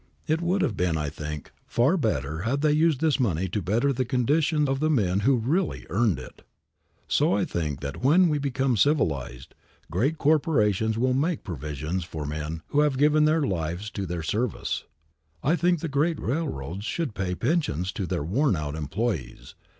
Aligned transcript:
It 0.25 0.41
would 0.41 0.63
have 0.63 0.75
been, 0.75 0.97
I 0.97 1.09
think, 1.11 1.51
far 1.67 1.95
better 1.95 2.39
had 2.39 2.61
they 2.61 2.71
used 2.71 3.01
this 3.01 3.19
money 3.19 3.47
to 3.49 3.61
better 3.61 3.93
the 3.93 4.03
condition 4.03 4.67
of 4.67 4.79
the 4.79 4.89
men 4.89 5.19
who 5.19 5.35
really 5.37 5.85
earned 5.91 6.17
it. 6.17 6.41
So, 7.07 7.33
I 7.37 7.45
think 7.45 7.81
that 7.81 8.01
when 8.03 8.27
we 8.27 8.39
become 8.39 8.77
civilized, 8.77 9.53
great 9.91 10.17
corporations 10.17 10.97
will 10.97 11.13
make 11.13 11.43
provision 11.43 11.99
for 11.99 12.25
men 12.25 12.63
who 12.69 12.79
have 12.79 12.97
given 12.97 13.25
their 13.25 13.41
lives 13.43 13.91
to 13.91 14.07
their 14.07 14.23
service. 14.23 14.85
I 15.43 15.55
think 15.55 15.81
the 15.81 15.87
great 15.87 16.19
railroads 16.19 16.83
should 16.85 17.13
pay 17.13 17.35
pensions 17.35 17.91
to 17.91 18.07
their 18.07 18.23
worn 18.23 18.55
out 18.55 18.73
employees. 18.73 19.53